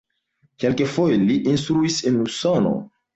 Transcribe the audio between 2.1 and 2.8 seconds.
en Usono.